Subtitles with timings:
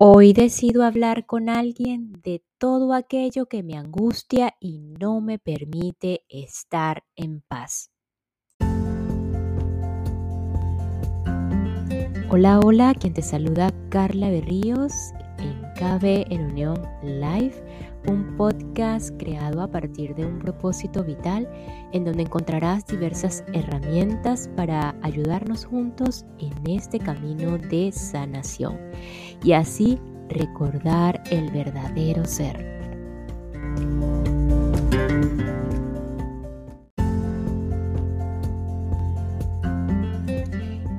[0.00, 6.24] Hoy decido hablar con alguien de todo aquello que me angustia y no me permite
[6.28, 7.90] estar en paz.
[12.30, 14.92] Hola, hola, quien te saluda Carla Berríos
[15.38, 17.60] en KB en Unión Live,
[18.06, 21.48] un podcast creado a partir de un propósito vital
[21.92, 28.78] en donde encontrarás diversas herramientas para ayudarnos juntos en este camino de sanación
[29.42, 29.98] y así
[30.28, 32.66] recordar el verdadero ser.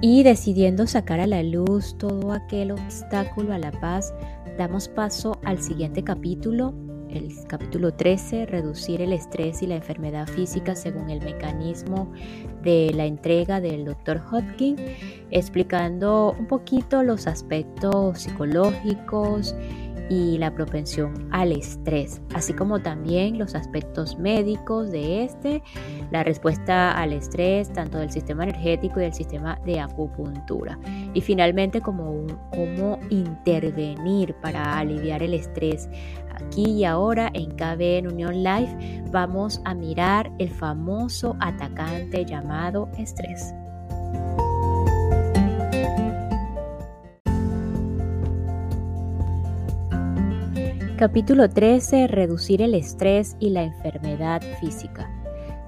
[0.02, 4.14] Y decidiendo sacar a la luz todo aquel obstáculo a la paz,
[4.58, 6.74] damos paso al siguiente capítulo
[7.10, 12.12] el capítulo 13, reducir el estrés y la enfermedad física según el mecanismo
[12.64, 14.22] de la entrega del Dr.
[14.32, 14.76] Hodgkin,
[15.32, 19.56] explicando un poquito los aspectos psicológicos
[20.10, 25.62] y la propensión al estrés, así como también los aspectos médicos de este,
[26.12, 30.80] la respuesta al estrés tanto del sistema energético y del sistema de acupuntura.
[31.14, 32.26] Y finalmente, cómo
[33.10, 35.88] intervenir para aliviar el estrés.
[36.42, 42.90] Aquí y ahora en KB en Unión Live vamos a mirar el famoso atacante llamado
[42.98, 43.54] estrés.
[50.98, 52.08] Capítulo 13.
[52.08, 55.10] Reducir el estrés y la enfermedad física.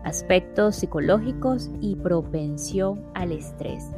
[0.03, 3.91] Aspectos psicológicos y propensión al estrés.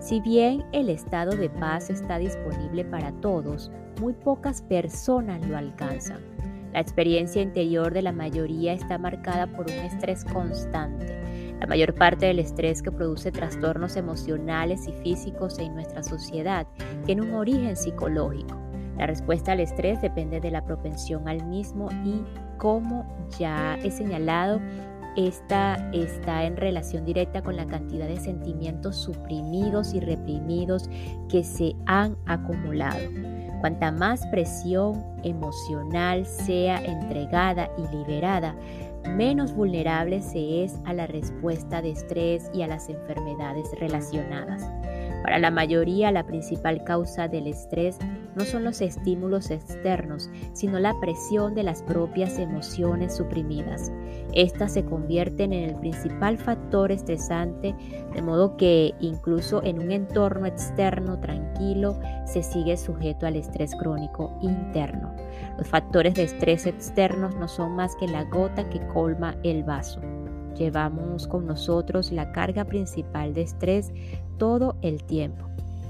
[0.00, 6.20] Si bien el estado de paz está disponible para todos, muy pocas personas lo alcanzan.
[6.72, 11.06] La experiencia interior de la mayoría está marcada por un estrés constante.
[11.60, 16.66] La mayor parte del estrés que produce trastornos emocionales y físicos en nuestra sociedad
[17.06, 18.58] tiene un origen psicológico.
[18.98, 22.22] La respuesta al estrés depende de la propensión al mismo y,
[22.58, 23.06] como
[23.38, 24.60] ya he señalado,
[25.16, 30.90] esta está en relación directa con la cantidad de sentimientos suprimidos y reprimidos
[31.30, 33.00] que se han acumulado.
[33.66, 38.54] Cuanta más presión emocional sea entregada y liberada,
[39.08, 44.62] menos vulnerable se es a la respuesta de estrés y a las enfermedades relacionadas.
[45.26, 47.98] Para la mayoría, la principal causa del estrés
[48.36, 53.90] no son los estímulos externos, sino la presión de las propias emociones suprimidas.
[54.34, 57.74] Estas se convierten en el principal factor estresante,
[58.14, 64.32] de modo que incluso en un entorno externo tranquilo se sigue sujeto al estrés crónico
[64.42, 65.12] interno.
[65.58, 70.00] Los factores de estrés externos no son más que la gota que colma el vaso.
[70.56, 73.92] Llevamos con nosotros la carga principal de estrés
[74.38, 75.46] todo el tiempo.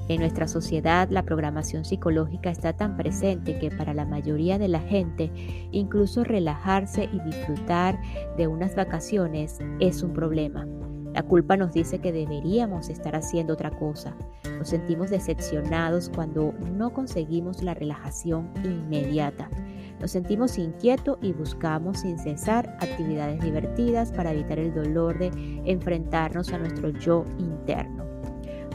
[0.08, 4.80] En nuestra sociedad la programación psicológica está tan presente que para la mayoría de la
[4.80, 5.32] gente
[5.72, 8.00] incluso relajarse y disfrutar
[8.36, 10.64] de unas vacaciones es un problema.
[11.12, 14.14] La culpa nos dice que deberíamos estar haciendo otra cosa.
[14.58, 19.48] Nos sentimos decepcionados cuando no conseguimos la relajación inmediata.
[19.98, 25.30] Nos sentimos inquietos y buscamos sin cesar actividades divertidas para evitar el dolor de
[25.64, 28.05] enfrentarnos a nuestro yo interno.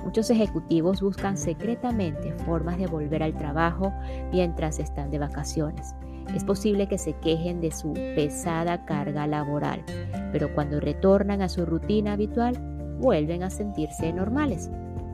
[0.03, 3.93] Muchos ejecutivos buscan secretamente formas de volver al trabajo
[4.31, 5.95] mientras están de vacaciones.
[6.35, 9.83] Es posible que se quejen de su pesada carga laboral,
[10.31, 12.57] pero cuando retornan a su rutina habitual,
[12.99, 14.69] vuelven a sentirse normales.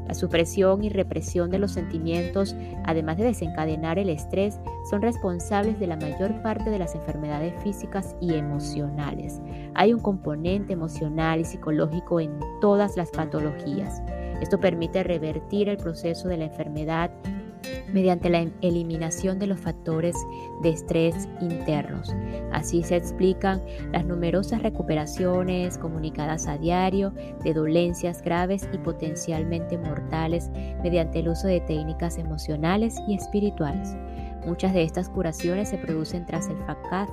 [0.07, 2.55] La supresión y represión de los sentimientos,
[2.85, 4.59] además de desencadenar el estrés,
[4.89, 9.41] son responsables de la mayor parte de las enfermedades físicas y emocionales.
[9.73, 14.01] Hay un componente emocional y psicológico en todas las patologías.
[14.41, 17.11] Esto permite revertir el proceso de la enfermedad
[17.91, 20.15] mediante la eliminación de los factores
[20.61, 22.13] de estrés internos.
[22.51, 23.61] Así se explican
[23.91, 30.49] las numerosas recuperaciones comunicadas a diario de dolencias graves y potencialmente mortales
[30.83, 33.95] mediante el uso de técnicas emocionales y espirituales.
[34.45, 36.57] Muchas de estas curaciones se producen tras el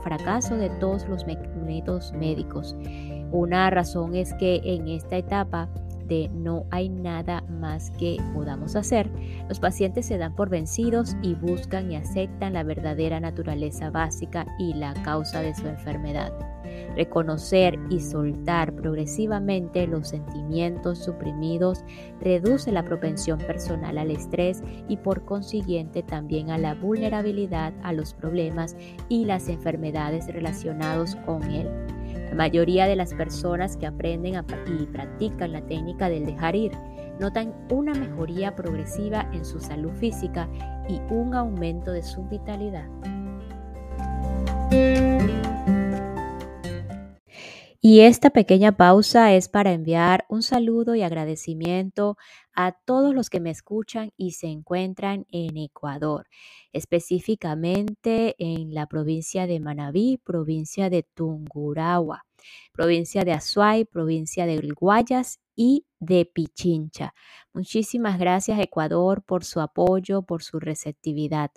[0.02, 2.76] fracaso de todos los métodos médicos.
[3.32, 5.68] Una razón es que en esta etapa
[6.06, 9.10] de no hay nada más que podamos hacer,
[9.48, 14.74] los pacientes se dan por vencidos y buscan y aceptan la verdadera naturaleza básica y
[14.74, 16.32] la causa de su enfermedad.
[16.96, 21.84] Reconocer y soltar progresivamente los sentimientos suprimidos
[22.20, 28.14] reduce la propensión personal al estrés y por consiguiente también a la vulnerabilidad a los
[28.14, 28.76] problemas
[29.08, 31.68] y las enfermedades relacionados con él.
[32.34, 36.72] Mayoría de las personas que aprenden y practican la técnica del dejar ir
[37.20, 40.48] notan una mejoría progresiva en su salud física
[40.88, 42.88] y un aumento de su vitalidad.
[47.86, 52.16] Y esta pequeña pausa es para enviar un saludo y agradecimiento
[52.54, 56.26] a todos los que me escuchan y se encuentran en Ecuador,
[56.72, 62.24] específicamente en la provincia de Manabí, provincia de Tungurahua,
[62.72, 67.12] provincia de Azuay, provincia de Guayas y de Pichincha.
[67.52, 71.50] Muchísimas gracias Ecuador por su apoyo, por su receptividad.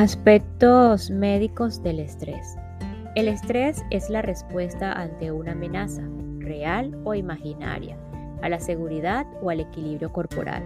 [0.00, 2.56] Aspectos médicos del estrés.
[3.16, 6.00] El estrés es la respuesta ante una amenaza,
[6.38, 7.98] real o imaginaria,
[8.40, 10.62] a la seguridad o al equilibrio corporal.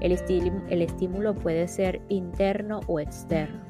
[0.00, 3.60] El, estímulo puede ser interno o externo,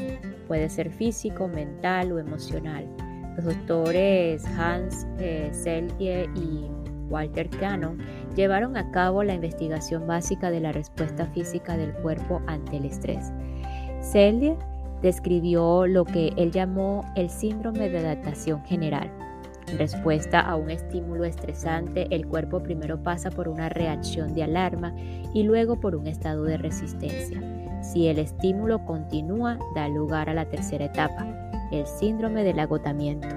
[0.46, 2.86] puede ser físico, mental o emocional.
[3.34, 6.70] Los doctores Hans eh, Selye y
[7.10, 7.98] Walter Cannon
[8.36, 13.32] llevaron a cabo la investigación básica de la respuesta física del cuerpo ante el estrés.
[14.00, 14.56] Selye
[15.02, 19.10] describió lo que él llamó el síndrome de adaptación general.
[19.68, 24.94] En respuesta a un estímulo estresante, el cuerpo primero pasa por una reacción de alarma
[25.34, 27.40] y luego por un estado de resistencia.
[27.82, 31.26] Si el estímulo continúa, da lugar a la tercera etapa,
[31.70, 33.28] el síndrome del agotamiento.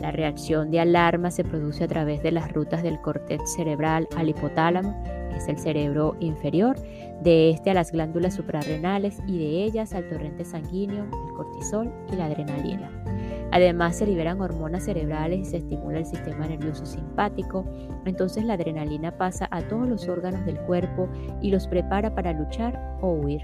[0.00, 4.28] La reacción de alarma se produce a través de las rutas del cortex cerebral al
[4.28, 5.02] hipotálamo,
[5.36, 6.76] es el cerebro inferior,
[7.22, 12.16] de este a las glándulas suprarrenales y de ellas al torrente sanguíneo, el cortisol y
[12.16, 12.90] la adrenalina.
[13.52, 17.66] Además se liberan hormonas cerebrales y se estimula el sistema nervioso simpático,
[18.06, 21.08] entonces la adrenalina pasa a todos los órganos del cuerpo
[21.42, 23.42] y los prepara para luchar o huir.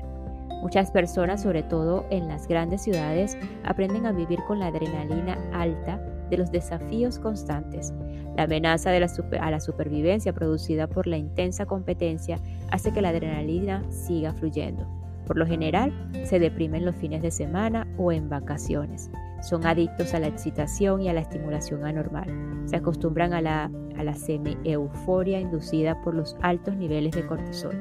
[0.63, 6.01] Muchas personas, sobre todo en las grandes ciudades, aprenden a vivir con la adrenalina alta
[6.31, 7.93] de los desafíos constantes.
[8.37, 9.09] La amenaza de la
[9.41, 12.39] a la supervivencia producida por la intensa competencia
[12.71, 14.87] hace que la adrenalina siga fluyendo.
[15.27, 15.93] Por lo general,
[16.25, 19.11] se deprimen los fines de semana o en vacaciones.
[19.41, 22.27] Son adictos a la excitación y a la estimulación anormal.
[22.67, 27.81] Se acostumbran a la, a la semi-euforia inducida por los altos niveles de cortisol.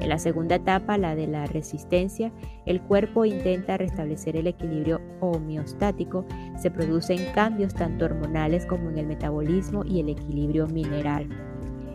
[0.00, 2.30] En la segunda etapa, la de la resistencia,
[2.66, 6.24] el cuerpo intenta restablecer el equilibrio homeostático.
[6.58, 11.28] Se producen cambios tanto hormonales como en el metabolismo y el equilibrio mineral.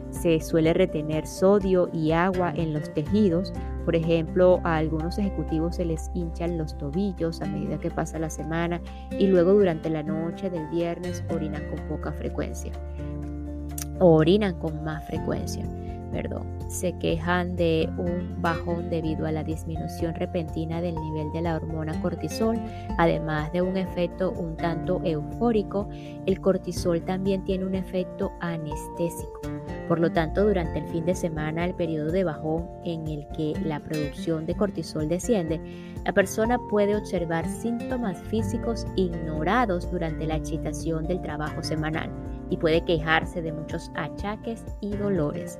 [0.10, 3.54] Se suele retener sodio y agua en los tejidos.
[3.86, 8.30] Por ejemplo, a algunos ejecutivos se les hinchan los tobillos a medida que pasa la
[8.30, 8.82] semana
[9.18, 12.72] y luego durante la noche del viernes orinan con poca frecuencia
[14.00, 15.66] o orinan con más frecuencia
[16.12, 21.56] perdón, se quejan de un bajón debido a la disminución repentina del nivel de la
[21.56, 22.60] hormona cortisol,
[22.98, 25.88] además de un efecto un tanto eufórico,
[26.26, 29.42] el cortisol también tiene un efecto anestésico.
[29.92, 33.54] Por lo tanto, durante el fin de semana, el periodo de bajón en el que
[33.66, 35.60] la producción de cortisol desciende,
[36.06, 42.10] la persona puede observar síntomas físicos ignorados durante la excitación del trabajo semanal
[42.50, 45.60] y puede quejarse de muchos achaques y dolores.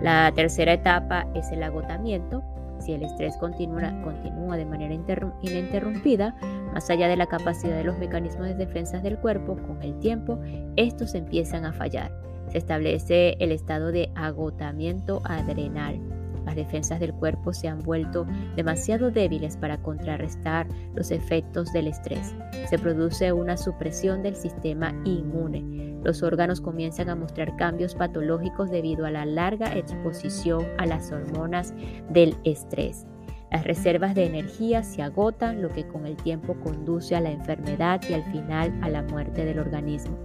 [0.00, 2.42] La tercera etapa es el agotamiento.
[2.78, 4.94] Si el estrés continúa, de manera
[5.42, 6.34] ininterrumpida,
[6.72, 10.38] más allá de la capacidad de los mecanismos de defensa del cuerpo, con el tiempo,
[10.76, 12.28] estos empiezan a fallar.
[12.50, 16.00] Se establece el estado de agotamiento adrenal.
[16.44, 18.26] Las defensas del cuerpo se han vuelto
[18.56, 22.34] demasiado débiles para contrarrestar los efectos del estrés.
[22.70, 29.04] Se produce una supresión del sistema inmune los órganos comienzan a mostrar cambios patológicos debido
[29.04, 31.74] a la larga exposición a las hormonas
[32.10, 33.06] del estrés.
[33.50, 38.00] Las reservas de energía se agotan, lo que con el tiempo conduce a la enfermedad
[38.08, 40.16] y al final a la muerte del organismo.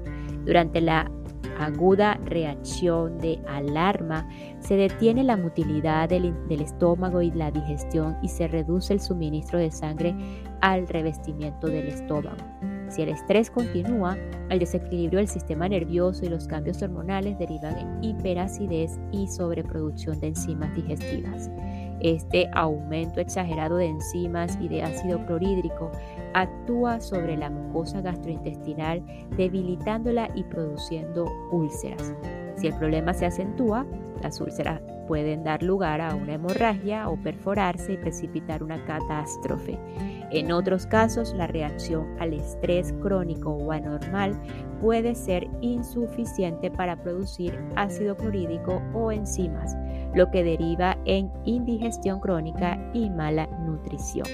[0.45, 1.09] Durante la
[1.59, 4.27] aguda reacción de alarma,
[4.59, 9.59] se detiene la motilidad del, del, estómago y la digestión y se reduce el suministro
[9.59, 10.15] de sangre
[10.61, 12.37] al revestimiento del estómago.
[12.89, 14.17] Si el estrés continúa,
[14.49, 20.27] el desequilibrio del sistema nervioso y los cambios hormonales derivan en hiperacidez y sobreproducción de
[20.27, 21.49] enzimas digestivas.
[22.03, 25.89] Este aumento exagerado de enzimas y de ácido clorhídrico
[26.33, 29.01] actúa sobre la mucosa gastrointestinal,
[29.37, 32.13] debilitándola y produciendo úlceras.
[32.57, 33.85] Si el problema se acentúa,
[34.21, 39.77] las úlceras pueden dar lugar a una hemorragia o perforarse y precipitar una catástrofe.
[40.31, 44.39] En otros casos, la reacción al estrés crónico o anormal
[44.81, 49.75] puede ser insuficiente para producir ácido clorhídrico o enzimas,
[50.13, 54.27] lo que deriva en indigestión crónica y mala nutrición.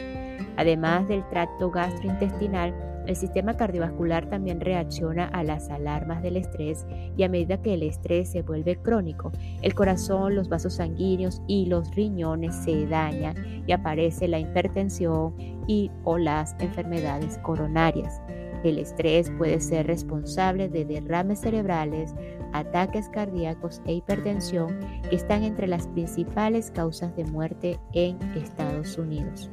[0.57, 2.73] Además del tracto gastrointestinal,
[3.09, 6.85] El sistema cardiovascular también reacciona a las alarmas del estrés
[7.17, 9.31] y a medida que el estrés se vuelve crónico,
[9.63, 15.33] el corazón, los vasos sanguíneos y los riñones se dañan y aparece la hipertensión
[15.65, 18.21] y o las enfermedades coronarias.
[18.63, 22.13] El estrés puede ser responsable de derrames cerebrales,
[22.53, 29.49] ataques cardíacos e hipertensión que están entre las principales causas de muerte en Estados Unidos.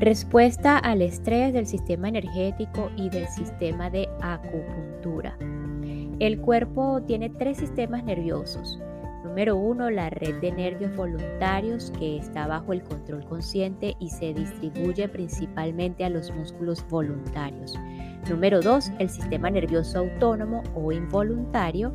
[0.00, 5.36] Respuesta al estrés del sistema energético y del sistema de acupuntura.
[6.20, 8.80] El cuerpo tiene tres sistemas nerviosos.
[9.24, 14.32] Número uno, la red de nervios voluntarios que está bajo el control consciente y se
[14.32, 17.74] distribuye principalmente a los músculos voluntarios.
[18.30, 21.92] Número dos, el sistema nervioso autónomo o involuntario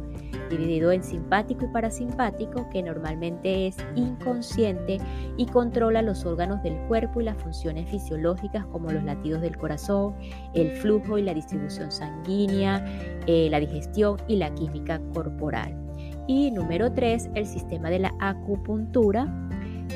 [0.49, 4.99] dividido en simpático y parasimpático, que normalmente es inconsciente
[5.37, 10.15] y controla los órganos del cuerpo y las funciones fisiológicas como los latidos del corazón,
[10.53, 12.83] el flujo y la distribución sanguínea,
[13.27, 15.82] eh, la digestión y la química corporal.
[16.27, 19.27] Y número 3, el sistema de la acupuntura,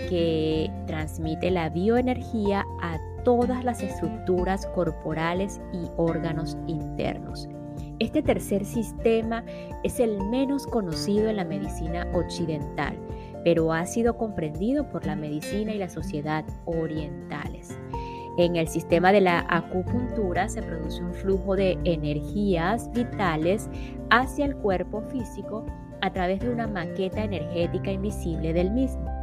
[0.10, 7.48] que transmite la bioenergía a todas las estructuras corporales y órganos internos.
[8.00, 9.44] Este tercer sistema
[9.84, 12.98] es el menos conocido en la medicina occidental,
[13.44, 17.78] pero ha sido comprendido por la medicina y la sociedad orientales.
[18.38, 23.68] En el sistema de la acupuntura se produce un flujo de energías vitales
[24.12, 25.66] hacia el cuerpo físico
[26.02, 29.18] a través de una maqueta energética invisible del mismo.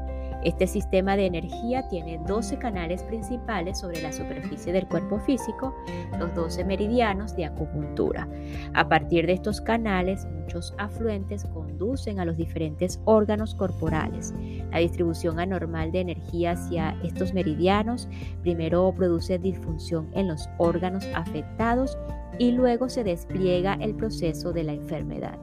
[0.44, 5.74] Este sistema de energía tiene 12 canales principales sobre la superficie del cuerpo físico,
[6.18, 8.28] los 12 meridianos de acupuntura.
[8.74, 14.34] A partir de estos canales, muchos afluentes conducen a los diferentes órganos corporales.
[14.70, 18.06] La distribución anormal de energía hacia estos meridianos
[18.42, 21.96] primero produce disfunción en los órganos afectados
[22.38, 25.38] y luego se despliega el proceso de la enfermedad.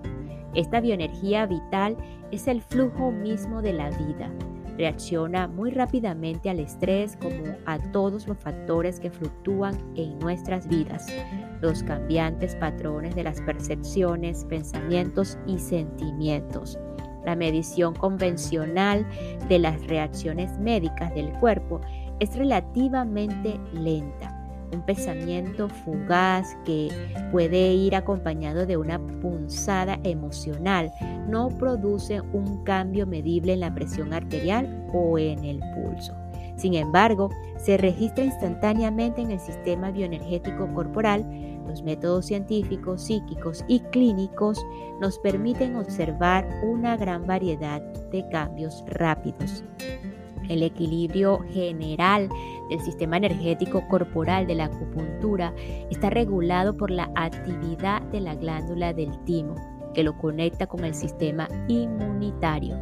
[0.53, 1.95] Esta bioenergía vital
[2.31, 4.29] es el flujo mismo de la vida.
[4.77, 11.07] Reacciona muy rápidamente al estrés como a todos los factores que fluctúan en nuestras vidas,
[11.61, 16.79] los cambiantes patrones de las percepciones, pensamientos y sentimientos.
[17.25, 19.05] La medición convencional
[19.47, 21.79] de las reacciones médicas del cuerpo
[22.19, 24.30] es relativamente lenta
[24.73, 26.89] un pensamiento fugaz que
[27.31, 30.91] puede ir acompañado de una punzada emocional,
[31.27, 36.13] no produce un cambio medible en la presión arterial o en el pulso.
[36.55, 41.25] Sin embargo, se registra instantáneamente en el sistema bioenergético corporal.
[41.65, 44.63] Los métodos científicos, psíquicos y clínicos
[44.99, 49.63] nos permiten observar una gran variedad de cambios rápidos.
[50.49, 52.29] El equilibrio general
[52.71, 55.53] del sistema energético corporal de la acupuntura
[55.91, 59.55] está regulado por la actividad de la glándula del timo,
[59.93, 62.77] que lo conecta con el sistema inmunitario.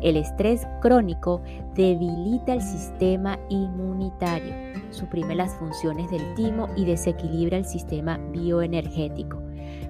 [0.00, 1.42] El estrés crónico
[1.74, 4.54] debilita el sistema inmunitario,
[4.90, 9.42] suprime las funciones del timo y desequilibra el sistema bioenergético.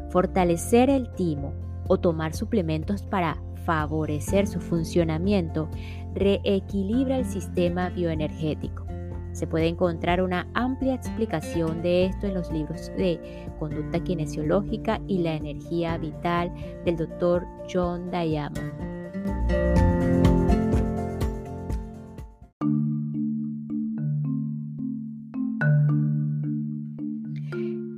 [0.09, 1.53] Fortalecer el timo
[1.89, 5.69] o tomar suplementos para favorecer su funcionamiento
[6.15, 8.82] reequilibra el sistema bioenergético.
[9.33, 13.19] Se puede encontrar una amplia explicación de esto en los libros de
[13.59, 16.53] Conducta Kinesiológica y la Energía Vital
[16.85, 17.47] del Dr.
[17.73, 18.93] John Diamond.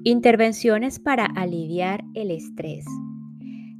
[0.06, 2.84] Intervenciones para aliviar el estrés.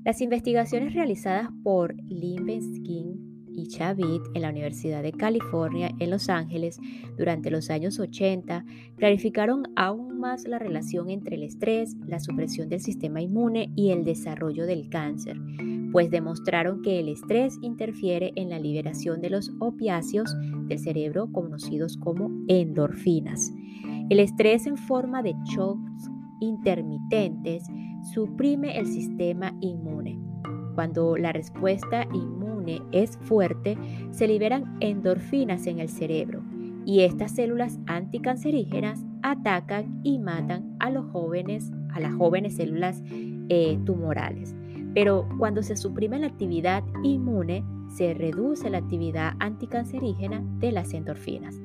[0.04, 6.78] Las investigaciones realizadas por Limbenskin y Chavit en la Universidad de California en Los Ángeles
[7.16, 8.64] durante los años 80
[8.96, 14.04] clarificaron aún más la relación entre el estrés, la supresión del sistema inmune y el
[14.04, 15.37] desarrollo del cáncer,
[15.92, 20.34] pues demostraron que el estrés interfiere en la liberación de los opiáceos
[20.66, 23.52] del cerebro conocidos como endorfinas.
[24.11, 27.64] El estrés en forma de shocks intermitentes
[28.12, 30.24] suprime el sistema inmune.
[30.75, 33.76] Cuando la respuesta inmune es fuerte,
[34.11, 36.43] se liberan endorfinas en el cerebro
[36.87, 43.02] y estas células anticancerígenas atacan y matan a los jóvenes, a las jóvenes células
[43.49, 44.54] eh, tumorales.
[44.95, 51.61] Pero cuando se suprime la actividad inmune, se reduce la actividad anticancerígena de las endorfinas.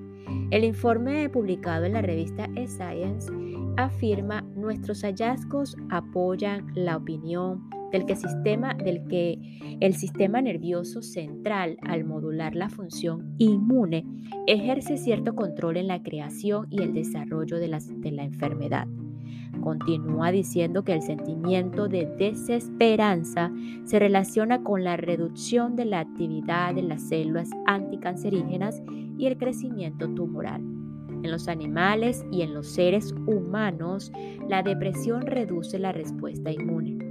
[0.51, 3.31] El informe publicado en la revista Science
[3.77, 12.69] afirma nuestros hallazgos apoyan la opinión del que, el sistema nervioso central, al modular la
[12.69, 14.05] función inmune,
[14.45, 18.87] ejerce cierto control en la creación y el desarrollo de, de la enfermedad.
[19.61, 23.51] Continúa diciendo que el sentimiento de desesperanza
[23.83, 28.81] se relaciona con la reducción de la actividad de las células anticancerígenas
[29.17, 30.61] y el crecimiento tumoral.
[31.23, 34.11] En los animales y en los seres humanos,
[34.47, 37.08] la depresión reduce la respuesta inmune.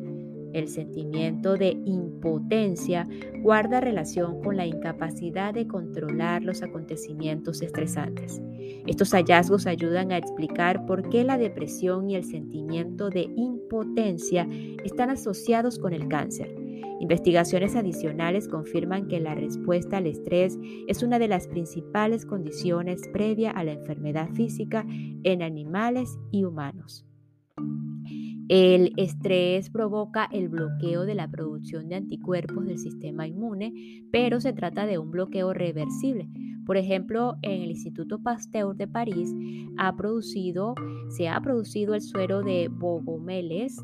[0.52, 3.07] El sentimiento de impotencia
[3.43, 8.40] guarda relación con la incapacidad de controlar los acontecimientos estresantes.
[8.87, 14.49] Estos hallazgos ayudan a explicar por qué la depresión y el sentimiento de impotencia
[14.85, 16.55] están asociados con el cáncer.
[17.00, 23.52] Investigaciones adicionales confirman que la respuesta al estrés es una de las principales condiciones previa
[23.52, 27.07] a la enfermedad física en animales y humanos.
[28.49, 34.55] El estrés provoca el bloqueo de la producción de anticuerpos del sistema inmune, pero se
[34.55, 36.31] trata de un bloqueo reversible.
[36.64, 39.35] Por ejemplo, en el Instituto Pasteur de París
[39.76, 40.75] ha producido,
[41.11, 43.76] se ha producido el suero de Bogomélez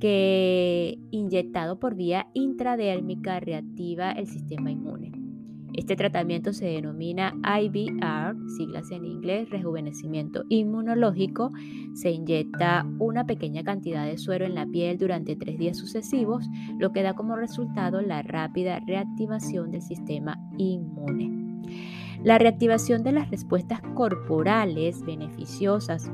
[0.00, 5.21] que inyectado por vía intradérmica reactiva el sistema inmune.
[5.74, 11.52] Este tratamiento se denomina IVR, siglas en inglés, rejuvenecimiento inmunológico.
[11.94, 16.46] Se inyecta una pequeña cantidad de suero en la piel durante tres días sucesivos,
[16.78, 21.42] lo que da como resultado la rápida reactivación del sistema inmune.
[22.22, 26.10] La reactivación de las respuestas corporales beneficiosas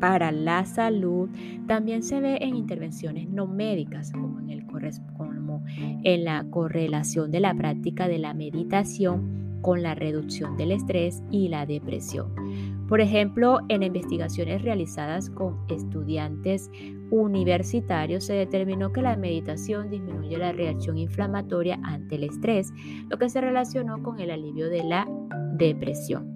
[0.00, 1.28] para la salud
[1.66, 4.40] también se ve en intervenciones no médicas, como
[6.02, 11.48] en, la correlación de la práctica de la meditación con la reducción del estrés y
[11.48, 12.32] la depresión.
[12.88, 16.70] Por ejemplo, en investigaciones realizadas con estudiantes
[17.10, 22.72] universitarios se determinó que la meditación disminuye la reacción inflamatoria ante el estrés,
[23.08, 25.08] lo que se relacionó con el alivio de la
[25.56, 26.35] depresión.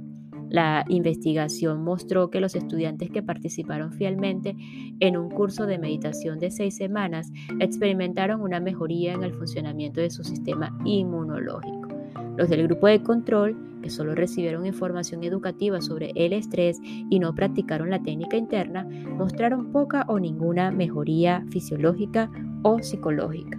[0.50, 4.56] La investigación mostró que los estudiantes que participaron fielmente
[4.98, 10.10] en un curso de meditación de seis semanas experimentaron una mejoría en el funcionamiento de
[10.10, 11.88] su sistema inmunológico.
[12.36, 17.32] Los del grupo de control, que solo recibieron información educativa sobre el estrés y no
[17.32, 18.84] practicaron la técnica interna,
[19.16, 22.28] mostraron poca o ninguna mejoría fisiológica
[22.62, 23.56] o psicológica.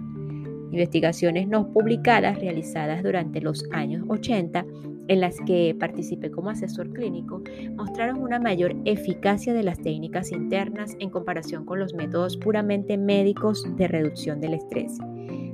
[0.70, 4.64] Investigaciones no publicadas realizadas durante los años 80
[5.08, 7.42] en las que participé como asesor clínico
[7.76, 13.64] mostraron una mayor eficacia de las técnicas internas en comparación con los métodos puramente médicos
[13.76, 14.98] de reducción del estrés.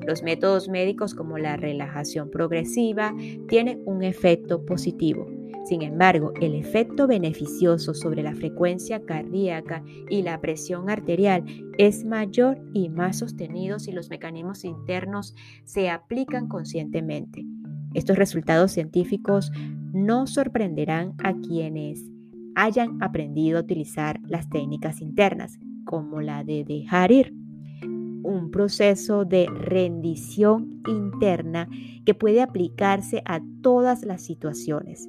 [0.07, 3.15] Los métodos médicos como la relajación progresiva
[3.49, 5.27] tienen un efecto positivo.
[5.69, 11.45] Sin embargo, el efecto beneficioso sobre la frecuencia cardíaca y la presión arterial
[11.77, 15.35] es mayor y más sostenido si los mecanismos internos
[15.65, 17.45] se aplican conscientemente.
[17.95, 19.51] Estos resultados científicos
[19.93, 22.05] no sorprenderán a quienes
[22.55, 27.35] hayan aprendido a utilizar las técnicas internas, como la de dejar ir,
[28.23, 31.69] un proceso de rendición interna
[32.05, 35.09] que puede aplicarse a todas las situaciones.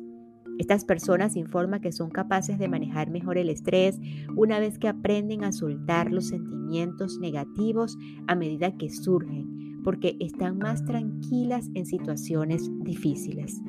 [0.60, 4.00] Estas personas informan que son capaces de manejar mejor el estrés
[4.36, 10.60] una vez que aprenden a soltar los sentimientos negativos a medida que surgen porque están
[10.60, 13.60] más tranquilas en situaciones difíciles.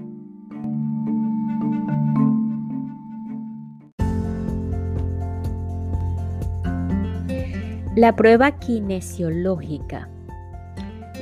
[7.96, 10.10] La prueba kinesiológica.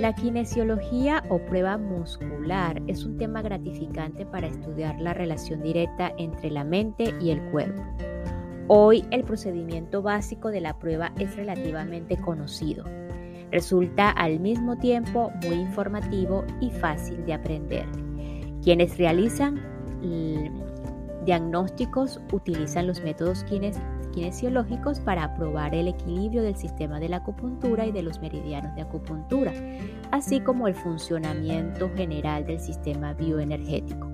[0.01, 6.51] La kinesiología o prueba muscular es un tema gratificante para estudiar la relación directa entre
[6.51, 7.85] la mente y el cuerpo.
[8.67, 12.85] Hoy el procedimiento básico de la prueba es relativamente conocido,
[13.51, 17.87] Resulta al mismo tiempo muy informativo y fácil de aprender.
[18.63, 19.61] Quienes realizan
[21.25, 23.45] diagnósticos utilizan los métodos
[24.13, 28.83] kinesiológicos para probar el equilibrio del sistema de la acupuntura y de los meridianos de
[28.83, 29.53] acupuntura,
[30.11, 34.09] así como el funcionamiento general del sistema bioenergético.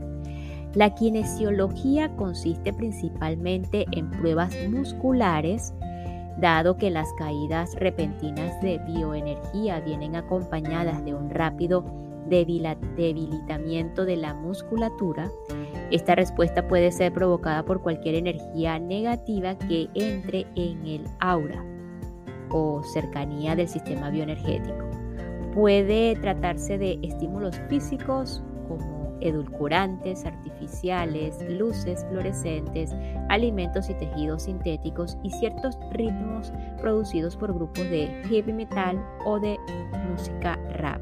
[0.74, 5.72] La kinesiología consiste principalmente en pruebas musculares,
[6.38, 11.84] Dado que las caídas repentinas de bioenergía vienen acompañadas de un rápido
[12.26, 15.30] debilitamiento de la musculatura,
[15.90, 21.64] esta respuesta puede ser provocada por cualquier energía negativa que entre en el aura
[22.50, 24.84] o cercanía del sistema bioenergético.
[25.54, 28.42] Puede tratarse de estímulos físicos
[29.24, 32.94] edulcorantes artificiales, luces fluorescentes,
[33.28, 39.58] alimentos y tejidos sintéticos y ciertos ritmos producidos por grupos de heavy metal o de
[40.08, 41.00] música rap.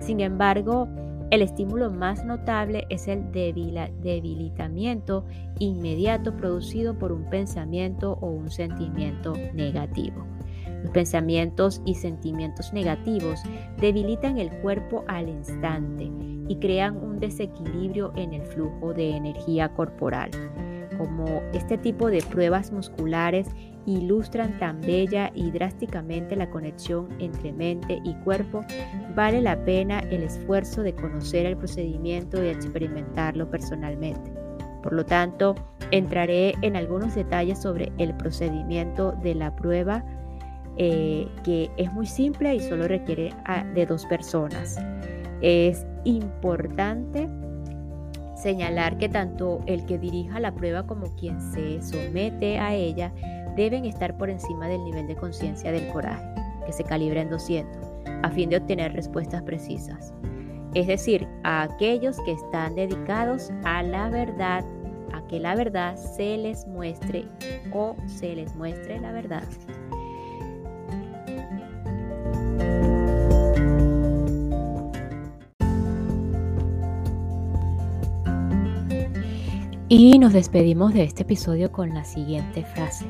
[0.00, 0.88] Sin embargo,
[1.30, 5.24] el estímulo más notable es el debilitamiento
[5.58, 10.26] inmediato producido por un pensamiento o un sentimiento negativo.
[10.82, 13.40] Los pensamientos y sentimientos negativos
[13.80, 16.10] debilitan el cuerpo al instante
[16.48, 20.30] y crean un desequilibrio en el flujo de energía corporal.
[20.98, 23.48] Como este tipo de pruebas musculares
[23.86, 28.64] ilustran tan bella y drásticamente la conexión entre mente y cuerpo,
[29.14, 34.32] vale la pena el esfuerzo de conocer el procedimiento y experimentarlo personalmente.
[34.82, 35.54] Por lo tanto,
[35.90, 40.04] entraré en algunos detalles sobre el procedimiento de la prueba,
[40.76, 44.78] eh, que es muy simple y solo requiere ah, de dos personas.
[45.40, 47.28] Es importante
[48.36, 53.12] señalar que tanto el que dirija la prueba como quien se somete a ella
[53.56, 56.24] deben estar por encima del nivel de conciencia del coraje,
[56.66, 57.86] que se calibra en 200,
[58.22, 60.12] a fin de obtener respuestas precisas.
[60.74, 64.64] Es decir, a aquellos que están dedicados a la verdad,
[65.12, 67.26] a que la verdad se les muestre
[67.72, 69.44] o se les muestre la verdad.
[79.94, 83.04] Y nos despedimos de este episodio con la siguiente frase.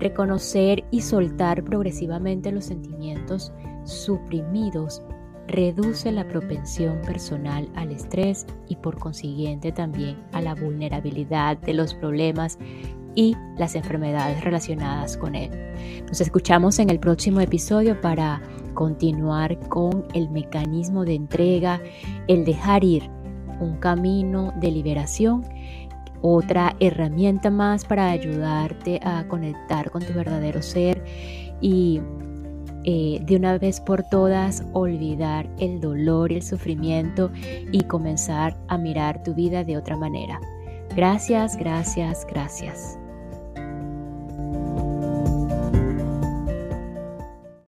[0.00, 3.52] Reconocer y soltar progresivamente los sentimientos
[3.84, 5.00] suprimidos
[5.46, 11.94] reduce la propensión personal al estrés y por consiguiente también a la vulnerabilidad de los
[11.94, 12.58] problemas
[13.14, 15.52] y las enfermedades relacionadas con él.
[16.08, 18.42] Nos escuchamos en el próximo episodio para
[18.74, 21.80] continuar con el mecanismo de entrega,
[22.26, 23.08] el dejar ir,
[23.60, 25.44] un camino de liberación
[26.22, 31.04] otra herramienta más para ayudarte a conectar con tu verdadero ser
[31.60, 32.00] y
[32.84, 37.30] eh, de una vez por todas olvidar el dolor y el sufrimiento
[37.72, 40.40] y comenzar a mirar tu vida de otra manera.
[40.94, 42.98] Gracias, gracias, gracias.